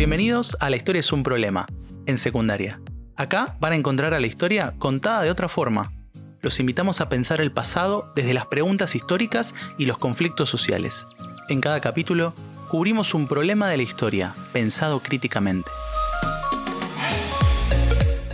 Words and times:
Bienvenidos 0.00 0.56
a 0.60 0.70
La 0.70 0.76
historia 0.76 1.00
es 1.00 1.12
un 1.12 1.22
problema, 1.22 1.66
en 2.06 2.16
secundaria. 2.16 2.80
Acá 3.16 3.58
van 3.60 3.74
a 3.74 3.76
encontrar 3.76 4.14
a 4.14 4.18
la 4.18 4.26
historia 4.26 4.72
contada 4.78 5.20
de 5.20 5.30
otra 5.30 5.46
forma. 5.46 5.92
Los 6.40 6.58
invitamos 6.58 7.02
a 7.02 7.10
pensar 7.10 7.42
el 7.42 7.52
pasado 7.52 8.10
desde 8.16 8.32
las 8.32 8.46
preguntas 8.46 8.94
históricas 8.94 9.54
y 9.76 9.84
los 9.84 9.98
conflictos 9.98 10.48
sociales. 10.48 11.06
En 11.50 11.60
cada 11.60 11.80
capítulo 11.80 12.32
cubrimos 12.70 13.12
un 13.12 13.28
problema 13.28 13.68
de 13.68 13.76
la 13.76 13.82
historia, 13.82 14.32
pensado 14.54 15.00
críticamente. 15.00 15.68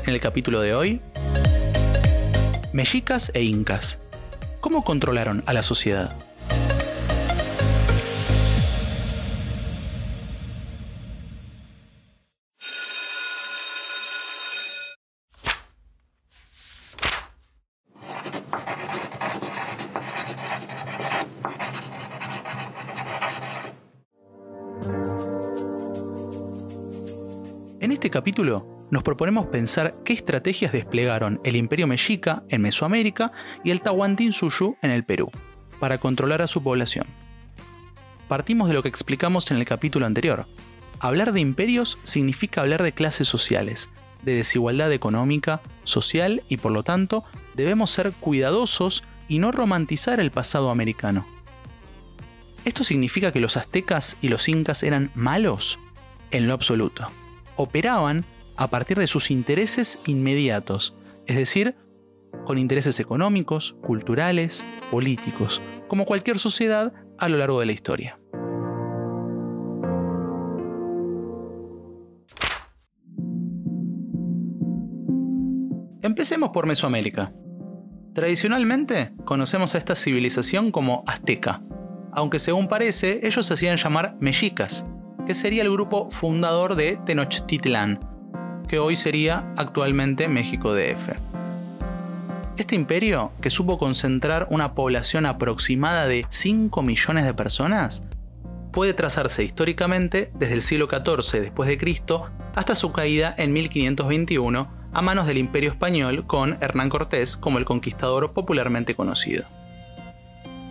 En 0.04 0.14
el 0.14 0.20
capítulo 0.20 0.60
de 0.60 0.72
hoy, 0.72 1.00
Mexicas 2.72 3.32
e 3.34 3.42
Incas. 3.42 3.98
¿Cómo 4.60 4.84
controlaron 4.84 5.42
a 5.46 5.52
la 5.52 5.64
sociedad? 5.64 6.16
En 27.86 27.92
este 27.92 28.10
capítulo 28.10 28.66
nos 28.90 29.04
proponemos 29.04 29.46
pensar 29.46 29.94
qué 30.04 30.12
estrategias 30.12 30.72
desplegaron 30.72 31.40
el 31.44 31.54
Imperio 31.54 31.86
Mexica 31.86 32.42
en 32.48 32.62
Mesoamérica 32.62 33.30
y 33.62 33.70
el 33.70 33.80
Tahuantinsuyu 33.80 34.76
en 34.82 34.90
el 34.90 35.04
Perú 35.04 35.30
para 35.78 35.98
controlar 35.98 36.42
a 36.42 36.48
su 36.48 36.64
población. 36.64 37.06
Partimos 38.26 38.66
de 38.66 38.74
lo 38.74 38.82
que 38.82 38.88
explicamos 38.88 39.48
en 39.52 39.58
el 39.58 39.64
capítulo 39.66 40.04
anterior. 40.04 40.46
Hablar 40.98 41.32
de 41.32 41.38
imperios 41.38 41.96
significa 42.02 42.60
hablar 42.62 42.82
de 42.82 42.90
clases 42.90 43.28
sociales, 43.28 43.88
de 44.24 44.34
desigualdad 44.34 44.92
económica, 44.92 45.60
social 45.84 46.42
y 46.48 46.56
por 46.56 46.72
lo 46.72 46.82
tanto 46.82 47.22
debemos 47.54 47.92
ser 47.92 48.10
cuidadosos 48.14 49.04
y 49.28 49.38
no 49.38 49.52
romantizar 49.52 50.18
el 50.18 50.32
pasado 50.32 50.70
americano. 50.70 51.24
¿Esto 52.64 52.82
significa 52.82 53.30
que 53.30 53.38
los 53.38 53.56
aztecas 53.56 54.16
y 54.20 54.26
los 54.26 54.48
incas 54.48 54.82
eran 54.82 55.12
malos? 55.14 55.78
En 56.32 56.48
lo 56.48 56.54
absoluto. 56.54 57.08
Operaban 57.56 58.24
a 58.56 58.68
partir 58.68 58.98
de 58.98 59.06
sus 59.06 59.30
intereses 59.30 59.98
inmediatos, 60.06 60.94
es 61.26 61.36
decir, 61.36 61.74
con 62.44 62.58
intereses 62.58 63.00
económicos, 63.00 63.76
culturales, 63.82 64.64
políticos, 64.90 65.62
como 65.88 66.04
cualquier 66.04 66.38
sociedad 66.38 66.92
a 67.18 67.28
lo 67.28 67.38
largo 67.38 67.60
de 67.60 67.66
la 67.66 67.72
historia. 67.72 68.18
Empecemos 76.02 76.50
por 76.50 76.66
Mesoamérica. 76.66 77.32
Tradicionalmente 78.14 79.12
conocemos 79.24 79.74
a 79.74 79.78
esta 79.78 79.96
civilización 79.96 80.70
como 80.70 81.02
azteca, 81.06 81.62
aunque 82.12 82.38
según 82.38 82.68
parece 82.68 83.20
ellos 83.24 83.44
se 83.46 83.54
hacían 83.54 83.76
llamar 83.76 84.16
mexicas, 84.20 84.86
que 85.26 85.34
sería 85.34 85.62
el 85.62 85.70
grupo 85.70 86.08
fundador 86.10 86.76
de 86.76 86.98
Tenochtitlán, 87.04 87.98
que 88.68 88.78
hoy 88.78 88.94
sería 88.94 89.52
actualmente 89.56 90.28
México 90.28 90.72
DF. 90.72 91.10
Este 92.56 92.74
imperio, 92.74 93.32
que 93.42 93.50
supo 93.50 93.78
concentrar 93.78 94.46
una 94.50 94.74
población 94.74 95.26
aproximada 95.26 96.06
de 96.06 96.24
5 96.28 96.80
millones 96.82 97.24
de 97.24 97.34
personas, 97.34 98.04
puede 98.72 98.94
trazarse 98.94 99.42
históricamente 99.42 100.30
desde 100.34 100.54
el 100.54 100.62
siglo 100.62 100.88
XIV 100.88 101.40
después 101.40 101.68
de 101.68 101.76
Cristo 101.76 102.30
hasta 102.54 102.74
su 102.74 102.92
caída 102.92 103.34
en 103.36 103.52
1521 103.52 104.68
a 104.92 105.02
manos 105.02 105.26
del 105.26 105.38
Imperio 105.38 105.70
español 105.70 106.26
con 106.26 106.56
Hernán 106.62 106.88
Cortés 106.88 107.36
como 107.36 107.58
el 107.58 107.64
conquistador 107.64 108.32
popularmente 108.32 108.94
conocido. 108.94 109.44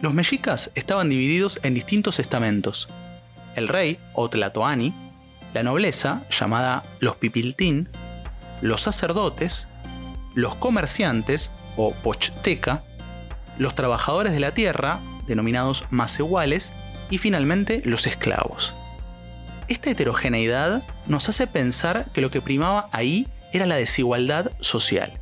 Los 0.02 0.14
mexicas 0.14 0.72
estaban 0.76 1.10
divididos 1.10 1.60
en 1.64 1.74
distintos 1.74 2.20
estamentos. 2.20 2.88
El 3.56 3.68
rey, 3.68 3.98
o 4.14 4.30
Tlatoani, 4.30 4.94
la 5.54 5.64
nobleza, 5.64 6.24
llamada 6.30 6.84
los 7.00 7.16
pipiltín, 7.16 7.90
los 8.62 8.82
sacerdotes, 8.82 9.68
los 10.34 10.56
comerciantes, 10.56 11.52
o 11.78 11.94
pochteca, 11.94 12.84
los 13.58 13.76
trabajadores 13.76 14.34
de 14.34 14.40
la 14.40 14.52
tierra, 14.52 15.00
denominados 15.28 15.86
iguales, 16.20 16.74
y 17.10 17.18
finalmente 17.18 17.82
los 17.86 18.08
esclavos. 18.08 18.74
Esta 19.68 19.90
heterogeneidad 19.90 20.84
nos 21.08 21.30
hace 21.30 21.48
pensar 21.48 22.08
que 22.14 22.22
lo 22.22 22.30
que 22.32 22.42
primaba 22.42 22.88
ahí 22.92 23.28
era 23.54 23.66
la 23.66 23.76
desigualdad 23.76 24.52
social. 24.60 25.14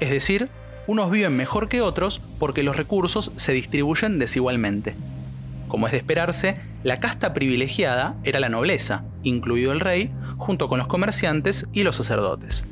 Es 0.00 0.10
decir, 0.10 0.48
unos 0.86 1.10
viven 1.10 1.36
mejor 1.36 1.68
que 1.68 1.80
otros 1.80 2.20
porque 2.38 2.62
los 2.62 2.76
recursos 2.76 3.30
se 3.36 3.52
distribuyen 3.52 4.18
desigualmente. 4.18 4.94
Como 5.68 5.86
es 5.86 5.92
de 5.92 5.98
esperarse, 5.98 6.56
la 6.82 6.98
casta 6.98 7.34
privilegiada 7.34 8.16
era 8.24 8.40
la 8.40 8.48
nobleza, 8.48 9.04
incluido 9.22 9.72
el 9.72 9.80
rey, 9.80 10.10
junto 10.38 10.68
con 10.68 10.78
los 10.78 10.88
comerciantes 10.88 11.68
y 11.72 11.82
los 11.82 11.96
sacerdotes. 11.96 12.66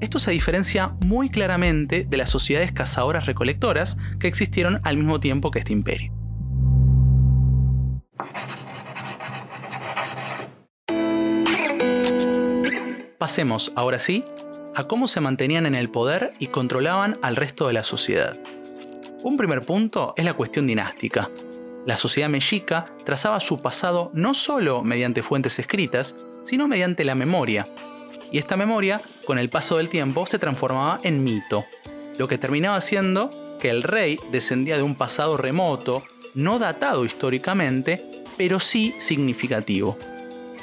Esto 0.00 0.18
se 0.18 0.30
diferencia 0.30 0.94
muy 1.04 1.28
claramente 1.28 2.06
de 2.08 2.16
las 2.16 2.30
sociedades 2.30 2.72
cazadoras 2.72 3.26
recolectoras 3.26 3.98
que 4.18 4.28
existieron 4.28 4.80
al 4.84 4.96
mismo 4.96 5.20
tiempo 5.20 5.50
que 5.50 5.58
este 5.58 5.72
imperio. 5.72 6.12
Pasemos, 13.18 13.72
ahora 13.76 13.98
sí, 13.98 14.24
a 14.74 14.84
cómo 14.84 15.06
se 15.06 15.20
mantenían 15.20 15.66
en 15.66 15.74
el 15.74 15.90
poder 15.90 16.32
y 16.38 16.46
controlaban 16.46 17.18
al 17.22 17.36
resto 17.36 17.66
de 17.66 17.74
la 17.74 17.84
sociedad. 17.84 18.38
Un 19.22 19.36
primer 19.36 19.60
punto 19.60 20.14
es 20.16 20.24
la 20.24 20.32
cuestión 20.32 20.66
dinástica, 20.66 21.28
la 21.90 21.96
sociedad 21.96 22.28
mexica 22.28 22.86
trazaba 23.04 23.40
su 23.40 23.60
pasado 23.60 24.12
no 24.14 24.32
solo 24.32 24.84
mediante 24.84 25.24
fuentes 25.24 25.58
escritas, 25.58 26.14
sino 26.44 26.68
mediante 26.68 27.02
la 27.02 27.16
memoria. 27.16 27.68
Y 28.30 28.38
esta 28.38 28.56
memoria, 28.56 29.00
con 29.26 29.40
el 29.40 29.50
paso 29.50 29.76
del 29.76 29.88
tiempo, 29.88 30.24
se 30.24 30.38
transformaba 30.38 31.00
en 31.02 31.24
mito, 31.24 31.64
lo 32.16 32.28
que 32.28 32.38
terminaba 32.38 32.80
siendo 32.80 33.58
que 33.60 33.70
el 33.70 33.82
rey 33.82 34.20
descendía 34.30 34.76
de 34.76 34.84
un 34.84 34.94
pasado 34.94 35.36
remoto, 35.36 36.04
no 36.32 36.60
datado 36.60 37.04
históricamente, 37.04 38.22
pero 38.36 38.60
sí 38.60 38.94
significativo. 38.98 39.98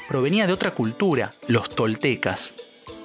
Provenía 0.07 0.47
de 0.47 0.53
otra 0.53 0.71
cultura, 0.71 1.33
los 1.49 1.69
toltecas, 1.69 2.53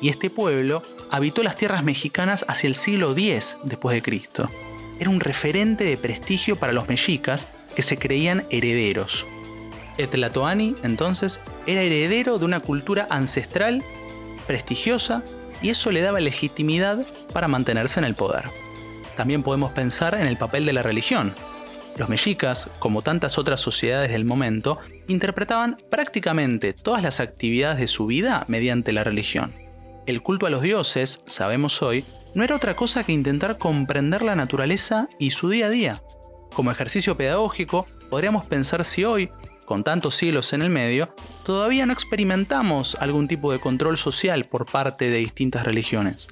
y 0.00 0.10
este 0.10 0.30
pueblo 0.30 0.84
habitó 1.10 1.42
las 1.42 1.56
tierras 1.56 1.82
mexicanas 1.82 2.44
hacia 2.46 2.68
el 2.68 2.76
siglo 2.76 3.10
X 3.10 3.58
después 3.64 3.96
de 3.96 4.02
Cristo. 4.02 4.48
Era 5.00 5.10
un 5.10 5.18
referente 5.18 5.82
de 5.82 5.96
prestigio 5.96 6.54
para 6.54 6.72
los 6.72 6.86
mexicas 6.86 7.48
que 7.74 7.82
se 7.82 7.98
creían 7.98 8.44
herederos. 8.50 9.26
Etlatoani, 9.98 10.76
entonces, 10.82 11.40
era 11.66 11.82
heredero 11.82 12.38
de 12.38 12.44
una 12.44 12.60
cultura 12.60 13.06
ancestral, 13.10 13.82
prestigiosa, 14.46 15.22
y 15.60 15.70
eso 15.70 15.92
le 15.92 16.00
daba 16.00 16.20
legitimidad 16.20 17.06
para 17.32 17.48
mantenerse 17.48 18.00
en 18.00 18.04
el 18.04 18.14
poder. 18.14 18.44
También 19.16 19.42
podemos 19.42 19.72
pensar 19.72 20.14
en 20.14 20.26
el 20.26 20.36
papel 20.36 20.66
de 20.66 20.72
la 20.72 20.82
religión. 20.82 21.34
Los 21.96 22.08
mexicas, 22.08 22.70
como 22.78 23.02
tantas 23.02 23.36
otras 23.38 23.60
sociedades 23.60 24.10
del 24.10 24.24
momento, 24.24 24.78
interpretaban 25.08 25.76
prácticamente 25.90 26.72
todas 26.72 27.02
las 27.02 27.20
actividades 27.20 27.78
de 27.78 27.86
su 27.86 28.06
vida 28.06 28.44
mediante 28.48 28.92
la 28.92 29.04
religión. 29.04 29.52
El 30.06 30.22
culto 30.22 30.46
a 30.46 30.50
los 30.50 30.62
dioses, 30.62 31.20
sabemos 31.26 31.82
hoy, 31.82 32.04
no 32.34 32.42
era 32.42 32.56
otra 32.56 32.74
cosa 32.74 33.04
que 33.04 33.12
intentar 33.12 33.58
comprender 33.58 34.22
la 34.22 34.34
naturaleza 34.34 35.08
y 35.18 35.32
su 35.32 35.50
día 35.50 35.66
a 35.66 35.70
día, 35.70 36.02
como 36.52 36.70
ejercicio 36.70 37.16
pedagógico, 37.16 37.86
podríamos 38.10 38.46
pensar 38.46 38.84
si 38.84 39.04
hoy, 39.04 39.30
con 39.64 39.84
tantos 39.84 40.16
siglos 40.16 40.52
en 40.52 40.62
el 40.62 40.70
medio, 40.70 41.14
todavía 41.44 41.86
no 41.86 41.92
experimentamos 41.92 42.96
algún 43.00 43.28
tipo 43.28 43.52
de 43.52 43.58
control 43.58 43.96
social 43.98 44.44
por 44.44 44.66
parte 44.66 45.08
de 45.08 45.18
distintas 45.18 45.64
religiones. 45.64 46.28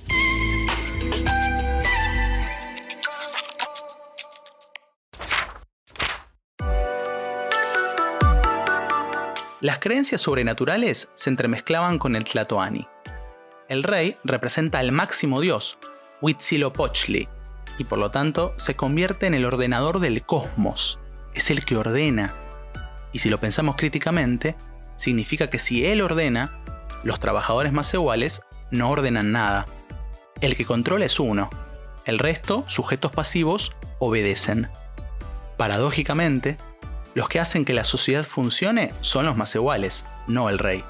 Las 9.60 9.78
creencias 9.78 10.22
sobrenaturales 10.22 11.10
se 11.14 11.28
entremezclaban 11.28 11.98
con 11.98 12.16
el 12.16 12.24
Tlatoani. 12.24 12.88
El 13.68 13.82
rey 13.82 14.16
representa 14.24 14.78
al 14.78 14.90
máximo 14.90 15.38
dios, 15.40 15.78
Huitzilopochtli, 16.22 17.28
y 17.80 17.84
por 17.84 17.98
lo 17.98 18.10
tanto 18.10 18.52
se 18.58 18.76
convierte 18.76 19.26
en 19.26 19.32
el 19.32 19.46
ordenador 19.46 20.00
del 20.00 20.22
cosmos. 20.22 20.98
Es 21.32 21.50
el 21.50 21.64
que 21.64 21.76
ordena. 21.76 22.34
Y 23.10 23.20
si 23.20 23.30
lo 23.30 23.40
pensamos 23.40 23.76
críticamente, 23.76 24.54
significa 24.98 25.48
que 25.48 25.58
si 25.58 25.86
él 25.86 26.02
ordena, 26.02 26.52
los 27.04 27.20
trabajadores 27.20 27.72
más 27.72 27.94
iguales 27.94 28.42
no 28.70 28.90
ordenan 28.90 29.32
nada. 29.32 29.64
El 30.42 30.56
que 30.56 30.66
controla 30.66 31.06
es 31.06 31.18
uno. 31.18 31.48
El 32.04 32.18
resto, 32.18 32.64
sujetos 32.66 33.12
pasivos, 33.12 33.72
obedecen. 33.98 34.68
Paradójicamente, 35.56 36.58
los 37.14 37.30
que 37.30 37.40
hacen 37.40 37.64
que 37.64 37.72
la 37.72 37.84
sociedad 37.84 38.24
funcione 38.24 38.92
son 39.00 39.24
los 39.24 39.38
más 39.38 39.54
iguales, 39.54 40.04
no 40.26 40.50
el 40.50 40.58
rey. 40.58 40.84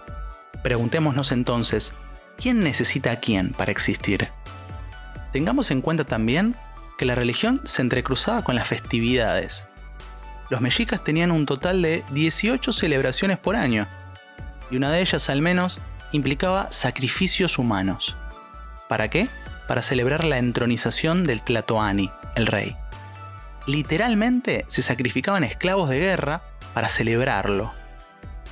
Preguntémonos 0.65 1.31
entonces, 1.31 1.95
¿quién 2.37 2.59
necesita 2.59 3.13
a 3.13 3.21
quién 3.21 3.53
para 3.53 3.71
existir? 3.71 4.29
Tengamos 5.33 5.71
en 5.71 5.83
cuenta 5.83 6.03
también 6.03 6.57
que 7.01 7.07
la 7.07 7.15
religión 7.15 7.63
se 7.65 7.81
entrecruzaba 7.81 8.45
con 8.45 8.57
las 8.57 8.69
festividades. 8.69 9.67
Los 10.51 10.61
mexicas 10.61 11.03
tenían 11.03 11.31
un 11.31 11.47
total 11.47 11.81
de 11.81 12.05
18 12.11 12.73
celebraciones 12.73 13.39
por 13.39 13.57
año, 13.57 13.87
y 14.71 14.77
una 14.77 14.91
de 14.91 15.01
ellas 15.01 15.31
al 15.31 15.41
menos 15.41 15.81
implicaba 16.13 16.71
sacrificios 16.71 17.57
humanos. 17.57 18.17
¿Para 18.87 19.09
qué? 19.09 19.31
Para 19.67 19.83
celebrar 19.83 20.25
la 20.25 20.37
entronización 20.37 21.25
del 21.25 21.41
Tlatoani, 21.41 22.11
el 22.35 22.47
rey. 22.47 22.77
Literalmente 23.67 24.67
se 24.69 24.83
sacrificaban 24.83 25.43
esclavos 25.43 25.89
de 25.89 26.01
guerra 26.01 26.43
para 26.75 26.91
celebrarlo. 26.91 27.73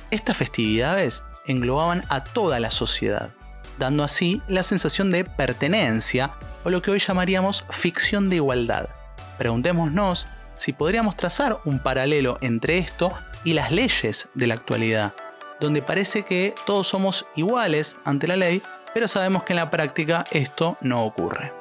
Estas 0.09 0.37
festividades 0.37 1.21
englobaban 1.45 2.03
a 2.09 2.23
toda 2.23 2.59
la 2.59 2.71
sociedad, 2.71 3.29
dando 3.77 4.03
así 4.03 4.41
la 4.47 4.63
sensación 4.63 5.11
de 5.11 5.23
pertenencia 5.23 6.31
o 6.63 6.69
lo 6.69 6.81
que 6.81 6.91
hoy 6.91 6.99
llamaríamos 6.99 7.65
ficción 7.69 8.29
de 8.29 8.37
igualdad. 8.37 8.89
Preguntémonos 9.37 10.27
si 10.57 10.73
podríamos 10.73 11.15
trazar 11.15 11.59
un 11.65 11.79
paralelo 11.79 12.37
entre 12.41 12.77
esto 12.77 13.13
y 13.43 13.53
las 13.53 13.71
leyes 13.71 14.27
de 14.33 14.47
la 14.47 14.55
actualidad, 14.55 15.13
donde 15.59 15.81
parece 15.81 16.23
que 16.23 16.53
todos 16.65 16.87
somos 16.87 17.25
iguales 17.35 17.95
ante 18.03 18.27
la 18.27 18.35
ley, 18.35 18.61
pero 18.93 19.07
sabemos 19.07 19.43
que 19.43 19.53
en 19.53 19.57
la 19.57 19.69
práctica 19.69 20.25
esto 20.31 20.77
no 20.81 21.03
ocurre. 21.03 21.53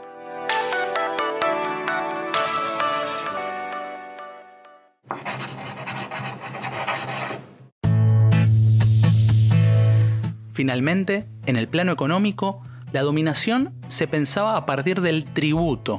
Finalmente, 10.54 11.28
en 11.46 11.54
el 11.54 11.68
plano 11.68 11.92
económico, 11.92 12.62
la 12.92 13.02
dominación 13.02 13.74
se 13.88 14.06
pensaba 14.06 14.56
a 14.56 14.66
partir 14.66 15.00
del 15.00 15.24
tributo. 15.24 15.98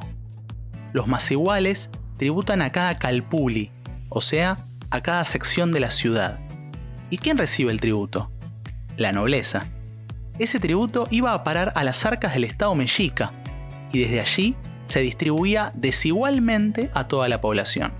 Los 0.92 1.06
más 1.06 1.30
iguales 1.30 1.90
tributan 2.16 2.62
a 2.62 2.72
cada 2.72 2.98
calpuli, 2.98 3.70
o 4.08 4.20
sea, 4.20 4.56
a 4.90 5.00
cada 5.00 5.24
sección 5.24 5.72
de 5.72 5.80
la 5.80 5.90
ciudad. 5.90 6.40
¿Y 7.08 7.18
quién 7.18 7.38
recibe 7.38 7.70
el 7.70 7.80
tributo? 7.80 8.30
La 8.96 9.12
nobleza. 9.12 9.66
Ese 10.38 10.58
tributo 10.58 11.06
iba 11.10 11.32
a 11.32 11.44
parar 11.44 11.72
a 11.76 11.84
las 11.84 12.04
arcas 12.04 12.34
del 12.34 12.44
Estado 12.44 12.74
mexica, 12.74 13.30
y 13.92 14.00
desde 14.00 14.20
allí 14.20 14.56
se 14.84 15.00
distribuía 15.00 15.70
desigualmente 15.74 16.90
a 16.94 17.06
toda 17.06 17.28
la 17.28 17.40
población. 17.40 17.92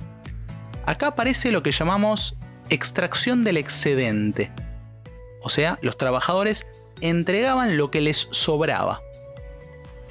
Acá 0.85 1.09
aparece 1.09 1.53
lo 1.53 1.63
que 1.63 1.73
llamamos 1.73 2.37
extracción 2.71 3.45
del 3.45 3.57
excedente, 3.57 4.51
o 5.43 5.49
sea, 5.49 5.79
los 5.83 5.97
trabajadores 5.97 6.67
entregaban 7.01 7.77
lo 7.77 7.91
que 7.91 8.01
les 8.01 8.29
sobraba. 8.31 9.03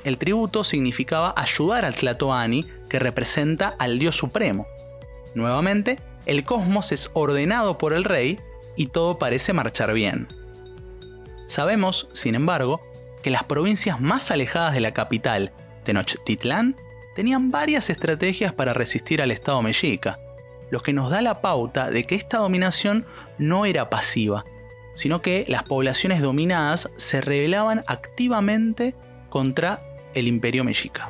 El 0.04 0.18
tributo 0.18 0.64
significaba 0.64 1.34
ayudar 1.36 1.86
al 1.86 1.96
Tlatoani, 1.96 2.66
que 2.90 3.00
representa 3.00 3.76
al 3.78 4.00
dios 4.00 4.16
supremo. 4.16 4.68
Nuevamente, 5.36 6.00
el 6.26 6.44
cosmos 6.44 6.92
es 6.92 7.12
ordenado 7.14 7.78
por 7.78 7.94
el 7.94 8.04
rey 8.04 8.40
y 8.76 8.88
todo 8.88 9.20
parece 9.20 9.54
marchar 9.54 9.94
bien. 9.94 10.28
Sabemos, 11.46 12.10
sin 12.14 12.36
embargo, 12.36 12.82
que 13.24 13.30
las 13.30 13.44
provincias 13.44 14.00
más 14.00 14.32
alejadas 14.32 14.74
de 14.74 14.82
la 14.82 14.94
capital, 14.94 15.52
Tenochtitlán, 15.84 16.76
tenían 17.16 17.50
varias 17.50 17.90
estrategias 17.90 18.54
para 18.54 18.74
resistir 18.74 19.22
al 19.22 19.32
Estado 19.32 19.62
mexica, 19.62 20.20
lo 20.70 20.82
que 20.82 20.94
nos 20.94 21.10
da 21.10 21.22
la 21.22 21.42
pauta 21.42 21.90
de 21.90 22.06
que 22.06 22.16
esta 22.16 22.38
dominación 22.38 23.06
no 23.38 23.66
era 23.66 23.90
pasiva, 23.90 24.44
sino 24.96 25.22
que 25.22 25.46
las 25.48 25.64
poblaciones 25.64 26.22
dominadas 26.22 26.90
se 26.98 27.22
rebelaban 27.22 27.84
activamente 27.88 28.96
contra 29.30 29.80
el 30.14 30.28
imperio 30.28 30.64
mexica. 30.64 31.10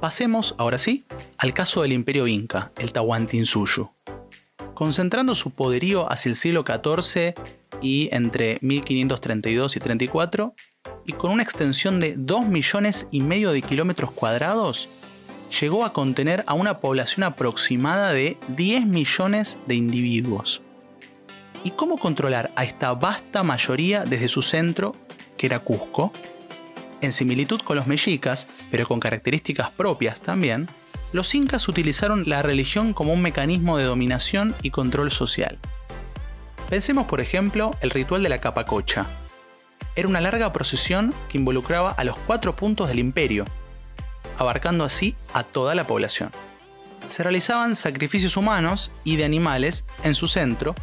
Pasemos, 0.00 0.54
ahora 0.58 0.78
sí, 0.78 1.04
al 1.36 1.52
caso 1.52 1.82
del 1.82 1.92
imperio 1.92 2.26
inca, 2.26 2.70
el 2.78 2.92
Tahuantinsuyo. 2.92 3.92
Concentrando 4.72 5.34
su 5.34 5.50
poderío 5.50 6.10
hacia 6.10 6.30
el 6.30 6.36
siglo 6.36 6.64
XIV 6.64 7.34
y 7.82 8.08
entre 8.12 8.58
1532 8.60 9.76
y 9.76 9.80
34, 9.80 10.54
y 11.04 11.12
con 11.12 11.32
una 11.32 11.42
extensión 11.42 11.98
de 11.98 12.14
2 12.16 12.46
millones 12.46 13.08
y 13.10 13.20
medio 13.20 13.50
de 13.50 13.60
kilómetros 13.60 14.12
cuadrados, 14.12 14.88
llegó 15.60 15.84
a 15.84 15.92
contener 15.92 16.44
a 16.46 16.54
una 16.54 16.78
población 16.78 17.24
aproximada 17.24 18.12
de 18.12 18.36
10 18.48 18.86
millones 18.86 19.58
de 19.66 19.74
individuos. 19.74 20.62
¿Y 21.64 21.72
cómo 21.72 21.98
controlar 21.98 22.50
a 22.54 22.64
esta 22.64 22.92
vasta 22.94 23.42
mayoría 23.42 24.04
desde 24.04 24.28
su 24.28 24.42
centro, 24.42 24.94
que 25.36 25.46
era 25.46 25.60
Cusco? 25.60 26.12
En 27.00 27.12
similitud 27.12 27.60
con 27.60 27.76
los 27.76 27.86
mexicas, 27.86 28.46
pero 28.70 28.86
con 28.86 29.00
características 29.00 29.70
propias 29.70 30.20
también, 30.20 30.68
los 31.12 31.34
incas 31.34 31.68
utilizaron 31.68 32.24
la 32.28 32.42
religión 32.42 32.92
como 32.92 33.12
un 33.12 33.22
mecanismo 33.22 33.78
de 33.78 33.84
dominación 33.84 34.54
y 34.62 34.70
control 34.70 35.10
social. 35.10 35.58
Pensemos 36.68 37.06
por 37.06 37.20
ejemplo 37.20 37.70
el 37.80 37.90
ritual 37.90 38.22
de 38.22 38.28
la 38.28 38.40
capacocha. 38.40 39.06
Era 39.96 40.08
una 40.08 40.20
larga 40.20 40.52
procesión 40.52 41.14
que 41.28 41.38
involucraba 41.38 41.90
a 41.90 42.04
los 42.04 42.16
cuatro 42.18 42.54
puntos 42.54 42.88
del 42.88 42.98
imperio, 42.98 43.46
abarcando 44.38 44.84
así 44.84 45.14
a 45.34 45.42
toda 45.42 45.74
la 45.74 45.84
población. 45.84 46.30
Se 47.08 47.22
realizaban 47.22 47.76
sacrificios 47.76 48.36
humanos 48.36 48.90
y 49.04 49.16
de 49.16 49.24
animales 49.24 49.84
en 50.04 50.14
su 50.14 50.28
centro, 50.28 50.74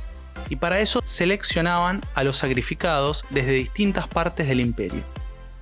y 0.49 0.57
para 0.57 0.79
eso 0.79 1.01
seleccionaban 1.03 2.01
a 2.13 2.23
los 2.23 2.37
sacrificados 2.37 3.25
desde 3.31 3.51
distintas 3.51 4.07
partes 4.07 4.47
del 4.47 4.59
imperio. 4.59 5.01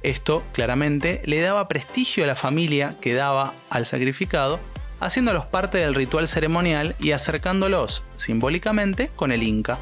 Esto 0.01 0.43
claramente 0.51 1.21
le 1.25 1.39
daba 1.39 1.69
prestigio 1.69 2.25
a 2.25 2.27
la 2.27 2.35
familia 2.35 2.95
que 2.99 3.13
daba 3.13 3.53
al 3.69 3.85
sacrificado, 3.85 4.59
haciéndolos 4.99 5.45
parte 5.45 5.77
del 5.77 5.95
ritual 5.95 6.27
ceremonial 6.27 6.95
y 6.99 7.11
acercándolos 7.11 8.03
simbólicamente 8.17 9.09
con 9.15 9.31
el 9.31 9.43
Inca, 9.43 9.77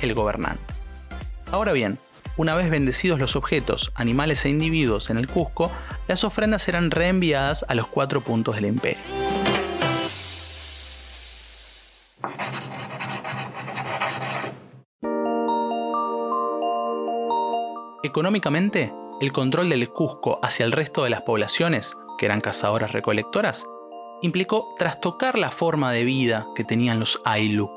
el 0.00 0.14
gobernante. 0.14 0.74
Ahora 1.52 1.72
bien, 1.72 1.98
una 2.40 2.54
vez 2.54 2.70
bendecidos 2.70 3.20
los 3.20 3.36
objetos, 3.36 3.92
animales 3.94 4.46
e 4.46 4.48
individuos 4.48 5.10
en 5.10 5.18
el 5.18 5.28
Cusco, 5.28 5.70
las 6.08 6.24
ofrendas 6.24 6.66
eran 6.68 6.90
reenviadas 6.90 7.66
a 7.68 7.74
los 7.74 7.86
cuatro 7.86 8.22
puntos 8.22 8.54
del 8.54 8.64
imperio. 8.64 9.02
Económicamente, 18.02 18.90
el 19.20 19.32
control 19.32 19.68
del 19.68 19.90
Cusco 19.90 20.40
hacia 20.42 20.64
el 20.64 20.72
resto 20.72 21.04
de 21.04 21.10
las 21.10 21.20
poblaciones, 21.20 21.94
que 22.16 22.24
eran 22.24 22.40
cazadoras 22.40 22.92
recolectoras, 22.92 23.66
implicó 24.22 24.74
trastocar 24.78 25.38
la 25.38 25.50
forma 25.50 25.92
de 25.92 26.06
vida 26.06 26.46
que 26.56 26.64
tenían 26.64 27.00
los 27.00 27.20
Ailu. 27.26 27.70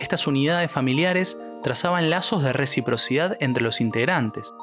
Estas 0.00 0.26
unidades 0.26 0.70
familiares 0.70 1.38
trazaban 1.66 2.10
lazos 2.10 2.44
de 2.44 2.52
reciprocidad 2.52 3.36
entre 3.40 3.64
los 3.64 3.80
integrantes, 3.80 4.54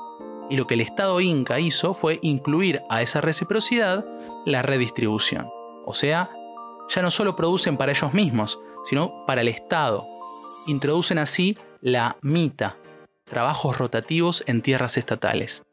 y 0.49 0.55
lo 0.55 0.67
que 0.67 0.75
el 0.75 0.79
Estado 0.79 1.19
inca 1.19 1.59
hizo 1.59 1.93
fue 1.93 2.17
incluir 2.21 2.81
a 2.89 3.01
esa 3.01 3.19
reciprocidad 3.19 4.05
la 4.45 4.61
redistribución. 4.61 5.49
O 5.85 5.93
sea, 5.93 6.29
ya 6.87 7.01
no 7.01 7.11
solo 7.11 7.35
producen 7.35 7.75
para 7.75 7.91
ellos 7.91 8.13
mismos, 8.13 8.57
sino 8.85 9.25
para 9.27 9.41
el 9.41 9.49
Estado. 9.49 10.07
Introducen 10.65 11.17
así 11.17 11.57
la 11.81 12.15
mita, 12.21 12.77
trabajos 13.25 13.77
rotativos 13.77 14.41
en 14.47 14.61
tierras 14.61 14.95
estatales. 14.95 15.63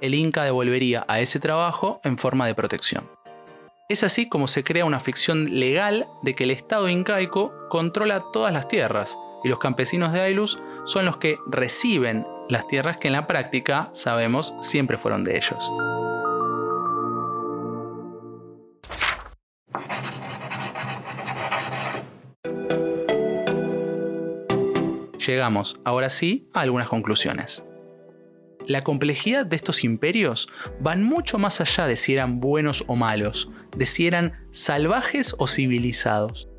El 0.00 0.14
Inca 0.14 0.44
devolvería 0.44 1.04
a 1.08 1.20
ese 1.20 1.40
trabajo 1.40 2.00
en 2.04 2.16
forma 2.16 2.46
de 2.46 2.54
protección. 2.54 3.06
Es 3.90 4.02
así 4.02 4.30
como 4.30 4.48
se 4.48 4.64
crea 4.64 4.86
una 4.86 5.00
ficción 5.00 5.60
legal 5.60 6.08
de 6.22 6.34
que 6.34 6.44
el 6.44 6.52
Estado 6.52 6.88
incaico 6.88 7.52
controla 7.68 8.24
todas 8.32 8.54
las 8.54 8.66
tierras, 8.66 9.18
y 9.42 9.48
los 9.48 9.58
campesinos 9.58 10.12
de 10.12 10.20
Ailus 10.20 10.58
son 10.84 11.04
los 11.04 11.16
que 11.18 11.38
reciben 11.46 12.26
las 12.48 12.66
tierras 12.66 12.96
que 12.96 13.08
en 13.08 13.12
la 13.12 13.26
práctica, 13.26 13.90
sabemos, 13.92 14.54
siempre 14.60 14.98
fueron 14.98 15.24
de 15.24 15.36
ellos. 15.36 15.72
Llegamos, 25.26 25.78
ahora 25.84 26.10
sí, 26.10 26.48
a 26.52 26.62
algunas 26.62 26.88
conclusiones. 26.88 27.62
La 28.66 28.82
complejidad 28.82 29.46
de 29.46 29.56
estos 29.56 29.84
imperios 29.84 30.48
van 30.80 31.02
mucho 31.02 31.38
más 31.38 31.60
allá 31.60 31.86
de 31.86 31.96
si 31.96 32.14
eran 32.14 32.40
buenos 32.40 32.84
o 32.88 32.96
malos, 32.96 33.50
de 33.76 33.86
si 33.86 34.06
eran 34.06 34.46
salvajes 34.50 35.34
o 35.38 35.46
civilizados 35.46 36.49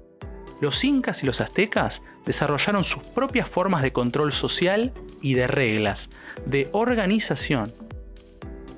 los 0.62 0.84
incas 0.84 1.24
y 1.24 1.26
los 1.26 1.42
aztecas 1.42 2.04
desarrollaron 2.26 2.84
sus 2.84 3.04
propias 3.08 3.50
formas 3.50 3.82
de 3.82 3.92
control 3.92 4.32
social 4.32 4.94
y 5.22 5.34
de 5.34 5.48
reglas, 5.48 6.10
de 6.46 6.70
organización. 6.72 7.70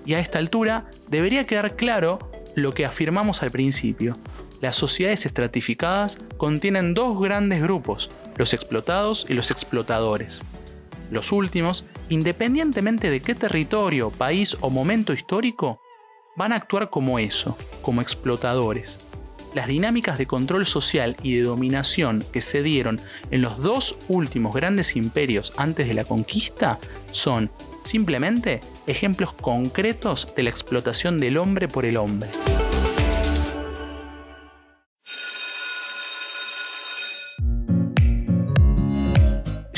Y 0.05 0.15
a 0.15 0.19
esta 0.19 0.39
altura 0.39 0.89
debería 1.09 1.43
quedar 1.43 1.75
claro 1.75 2.19
lo 2.55 2.71
que 2.71 2.85
afirmamos 2.85 3.43
al 3.43 3.51
principio. 3.51 4.17
Las 4.61 4.77
sociedades 4.77 5.25
estratificadas 5.25 6.19
contienen 6.37 6.93
dos 6.93 7.19
grandes 7.19 7.61
grupos, 7.61 8.09
los 8.37 8.53
explotados 8.53 9.25
y 9.27 9.33
los 9.33 9.51
explotadores. 9.51 10.41
Los 11.11 11.33
últimos, 11.33 11.85
independientemente 12.07 13.09
de 13.09 13.21
qué 13.21 13.35
territorio, 13.35 14.09
país 14.09 14.55
o 14.61 14.69
momento 14.69 15.11
histórico, 15.11 15.81
van 16.37 16.53
a 16.53 16.55
actuar 16.55 16.89
como 16.89 17.19
eso, 17.19 17.57
como 17.81 18.01
explotadores. 18.01 19.05
Las 19.53 19.67
dinámicas 19.67 20.17
de 20.17 20.25
control 20.25 20.65
social 20.65 21.15
y 21.21 21.35
de 21.35 21.43
dominación 21.43 22.25
que 22.31 22.41
se 22.41 22.63
dieron 22.63 22.99
en 23.29 23.43
los 23.43 23.59
dos 23.59 23.95
últimos 24.07 24.55
grandes 24.55 24.95
imperios 24.95 25.53
antes 25.57 25.87
de 25.87 25.93
la 25.93 26.03
conquista 26.03 26.79
son 27.11 27.51
simplemente 27.83 28.61
ejemplos 28.87 29.33
concretos 29.33 30.33
de 30.35 30.43
la 30.43 30.49
explotación 30.49 31.19
del 31.19 31.37
hombre 31.37 31.67
por 31.67 31.85
el 31.85 31.97
hombre. 31.97 32.29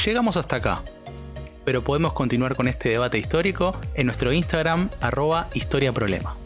Llegamos 0.06 0.38
hasta 0.38 0.58
acá, 0.58 0.84
pero 1.66 1.82
podemos 1.82 2.14
continuar 2.14 2.56
con 2.56 2.68
este 2.68 2.90
debate 2.90 3.18
histórico 3.18 3.76
en 3.96 4.06
nuestro 4.06 4.32
Instagram 4.32 4.90
arroba 5.02 5.50
historiaproblema. 5.54 6.45